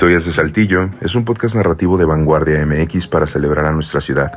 [0.00, 4.32] Historias de Saltillo es un podcast narrativo de Vanguardia MX para celebrar a nuestra ciudad.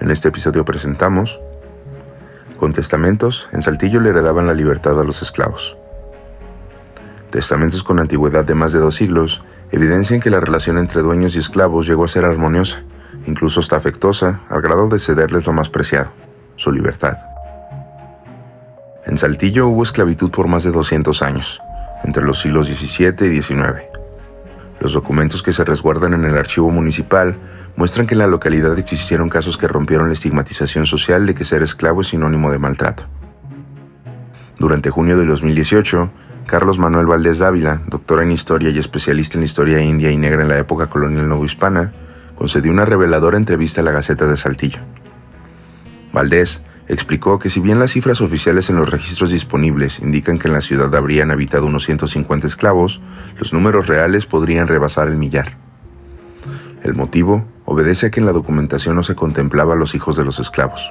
[0.00, 1.40] En este episodio presentamos
[2.60, 5.76] Con testamentos, en Saltillo le heredaban la libertad a los esclavos.
[7.30, 11.40] Testamentos con antigüedad de más de dos siglos evidencian que la relación entre dueños y
[11.40, 12.84] esclavos llegó a ser armoniosa,
[13.26, 16.12] incluso hasta afectuosa, al grado de cederles lo más preciado,
[16.54, 17.18] su libertad.
[19.06, 21.60] En Saltillo hubo esclavitud por más de 200 años,
[22.04, 23.97] entre los siglos XVII y XIX.
[24.80, 27.36] Los documentos que se resguardan en el archivo municipal
[27.76, 31.62] muestran que en la localidad existieron casos que rompieron la estigmatización social de que ser
[31.62, 33.04] esclavo es sinónimo de maltrato.
[34.58, 36.10] Durante junio de 2018,
[36.46, 40.48] Carlos Manuel Valdés Dávila, doctor en historia y especialista en historia india y negra en
[40.48, 41.92] la época colonial novohispana,
[42.34, 44.80] concedió una reveladora entrevista a la Gaceta de Saltillo.
[46.12, 50.54] Valdés explicó que si bien las cifras oficiales en los registros disponibles indican que en
[50.54, 53.00] la ciudad habrían habitado unos 150 esclavos,
[53.38, 55.56] los números reales podrían rebasar el millar.
[56.82, 60.24] El motivo obedece a que en la documentación no se contemplaba a los hijos de
[60.24, 60.90] los esclavos.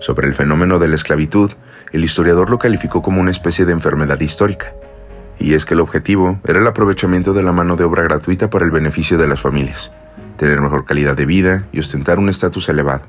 [0.00, 1.50] Sobre el fenómeno de la esclavitud,
[1.92, 4.72] el historiador lo calificó como una especie de enfermedad histórica,
[5.38, 8.64] y es que el objetivo era el aprovechamiento de la mano de obra gratuita para
[8.64, 9.92] el beneficio de las familias,
[10.36, 13.02] tener mejor calidad de vida y ostentar un estatus elevado.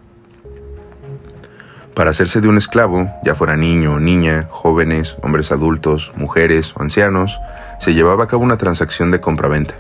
[1.95, 6.81] Para hacerse de un esclavo, ya fuera niño o niña, jóvenes, hombres adultos, mujeres o
[6.81, 7.39] ancianos,
[7.79, 9.75] se llevaba a cabo una transacción de compra-venta.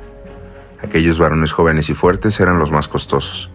[0.81, 3.51] Aquellos varones jóvenes y fuertes eran los más costosos.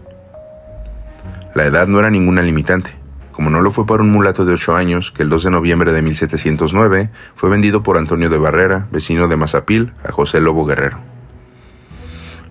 [1.55, 2.93] La edad no era ninguna limitante,
[3.31, 5.91] como no lo fue para un mulato de 8 años que el 2 de noviembre
[5.91, 10.99] de 1709 fue vendido por Antonio de Barrera, vecino de Mazapil, a José Lobo Guerrero.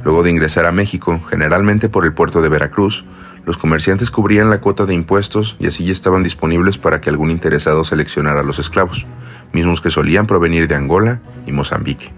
[0.02, 3.04] Luego de ingresar a México, generalmente por el puerto de Veracruz,
[3.44, 7.30] los comerciantes cubrían la cuota de impuestos y así ya estaban disponibles para que algún
[7.30, 9.06] interesado seleccionara los esclavos,
[9.52, 12.12] mismos que solían provenir de Angola y Mozambique.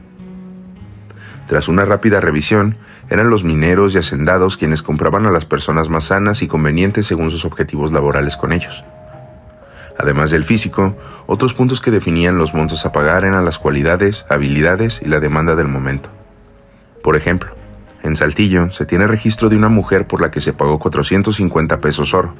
[1.46, 2.76] Tras una rápida revisión,
[3.10, 7.30] eran los mineros y hacendados quienes compraban a las personas más sanas y convenientes según
[7.30, 8.84] sus objetivos laborales con ellos.
[9.98, 10.96] Además del físico,
[11.26, 15.54] otros puntos que definían los montos a pagar eran las cualidades, habilidades y la demanda
[15.54, 16.08] del momento.
[17.02, 17.54] Por ejemplo,
[18.02, 22.14] en Saltillo se tiene registro de una mujer por la que se pagó 450 pesos
[22.14, 22.34] oro,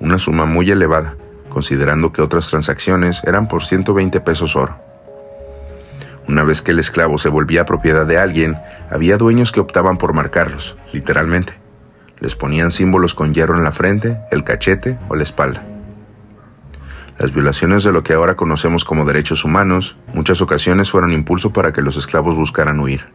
[0.00, 1.16] una suma muy elevada,
[1.48, 4.76] considerando que otras transacciones eran por 120 pesos oro.
[6.26, 8.58] Una vez que el esclavo se volvía propiedad de alguien,
[8.90, 11.52] había dueños que optaban por marcarlos, literalmente.
[12.18, 15.64] Les ponían símbolos con hierro en la frente, el cachete o la espalda.
[17.18, 21.72] Las violaciones de lo que ahora conocemos como derechos humanos muchas ocasiones fueron impulso para
[21.72, 23.06] que los esclavos buscaran huir,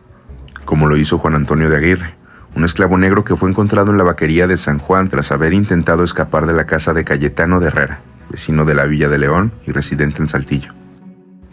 [0.70, 2.14] como lo hizo Juan Antonio de Aguirre,
[2.56, 6.04] un esclavo negro que fue encontrado en la vaquería de San Juan tras haber intentado
[6.04, 9.72] escapar de la casa de Cayetano de Herrera, vecino de la Villa de León y
[9.72, 10.76] residente en Saltillo.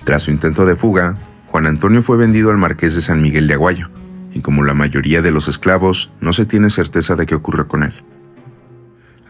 [0.05, 1.15] Tras su intento de fuga,
[1.47, 3.89] Juan Antonio fue vendido al marqués de San Miguel de Aguayo,
[4.35, 7.85] y como la mayoría de los esclavos, no se tiene certeza de qué ocurrió con
[7.85, 7.95] él.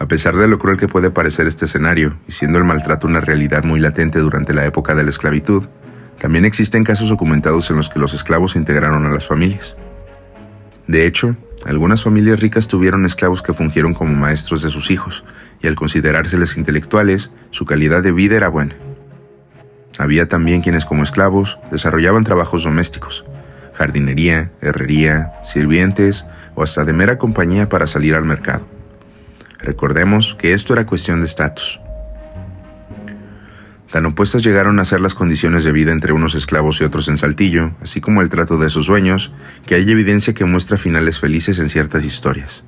[0.01, 3.21] A pesar de lo cruel que puede parecer este escenario, y siendo el maltrato una
[3.21, 5.67] realidad muy latente durante la época de la esclavitud,
[6.19, 9.77] también existen casos documentados en los que los esclavos se integraron a las familias.
[10.87, 15.25] De hecho, algunas familias ricas tuvieron esclavos que fungieron como maestros de sus hijos,
[15.61, 18.77] y al considerárseles intelectuales, su calidad de vida era buena.
[19.99, 23.25] Había también quienes como esclavos desarrollaban trabajos domésticos,
[23.75, 28.67] jardinería, herrería, sirvientes o hasta de mera compañía para salir al mercado.
[29.59, 31.81] Recordemos que esto era cuestión de estatus.
[33.97, 37.17] Tan opuestas llegaron a ser las condiciones de vida entre unos esclavos y otros en
[37.17, 39.33] Saltillo, así como el trato de sus dueños,
[39.65, 42.63] que hay evidencia que muestra finales felices en ciertas historias.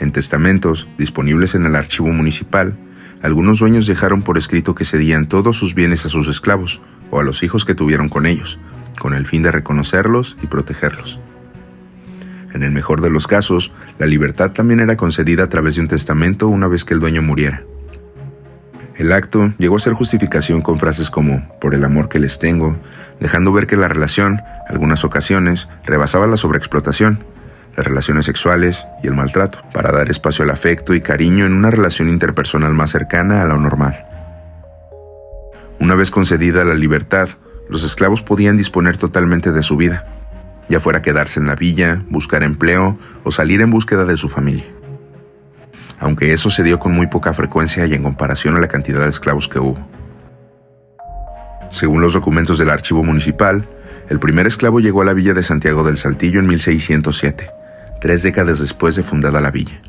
[0.00, 2.76] En testamentos, disponibles en el archivo municipal,
[3.22, 7.24] algunos dueños dejaron por escrito que cedían todos sus bienes a sus esclavos o a
[7.24, 8.58] los hijos que tuvieron con ellos,
[8.98, 11.18] con el fin de reconocerlos y protegerlos.
[12.52, 15.88] En el mejor de los casos, la libertad también era concedida a través de un
[15.88, 17.64] testamento una vez que el dueño muriera.
[18.96, 22.76] El acto llegó a ser justificación con frases como por el amor que les tengo,
[23.20, 27.24] dejando ver que la relación, algunas ocasiones, rebasaba la sobreexplotación
[27.76, 31.70] las relaciones sexuales y el maltrato, para dar espacio al afecto y cariño en una
[31.70, 34.06] relación interpersonal más cercana a lo normal.
[35.80, 37.28] Una vez concedida la libertad,
[37.68, 40.06] los esclavos podían disponer totalmente de su vida,
[40.68, 44.73] ya fuera quedarse en la villa, buscar empleo o salir en búsqueda de su familia.
[45.98, 49.08] Aunque eso se dio con muy poca frecuencia y en comparación a la cantidad de
[49.08, 49.78] esclavos que hubo.
[51.70, 53.68] Según los documentos del archivo municipal,
[54.08, 57.50] el primer esclavo llegó a la villa de Santiago del Saltillo en 1607
[58.04, 59.80] tres décadas después de fundada la villa.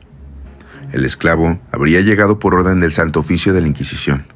[0.94, 4.28] El esclavo habría llegado por orden del Santo Oficio de la Inquisición.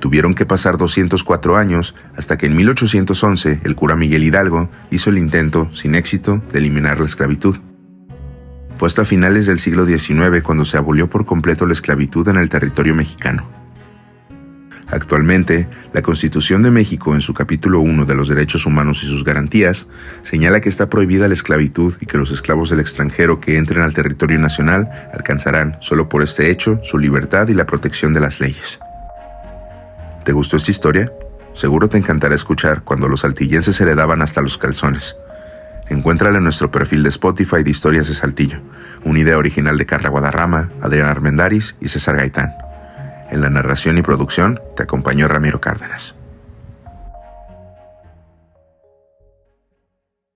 [0.00, 5.18] Tuvieron que pasar 204 años hasta que en 1811 el cura Miguel Hidalgo hizo el
[5.18, 7.58] intento, sin éxito, de eliminar la esclavitud.
[8.78, 12.48] Fue hasta finales del siglo XIX cuando se abolió por completo la esclavitud en el
[12.48, 13.44] territorio mexicano.
[14.86, 19.24] Actualmente, la Constitución de México, en su capítulo 1 de los Derechos Humanos y sus
[19.24, 19.88] Garantías,
[20.22, 23.94] señala que está prohibida la esclavitud y que los esclavos del extranjero que entren al
[23.94, 28.78] territorio nacional alcanzarán, solo por este hecho, su libertad y la protección de las leyes.
[30.24, 31.12] ¿Te gustó esta historia?
[31.52, 35.16] Seguro te encantará escuchar cuando los saltillenses se le daban hasta los calzones.
[35.88, 38.60] Encuéntrala en nuestro perfil de Spotify de Historias de Saltillo,
[39.04, 42.54] una idea original de Carla Guadarrama, Adrián Armendaris y César Gaitán.
[43.30, 46.17] En la narración y producción te acompañó Ramiro Cárdenas.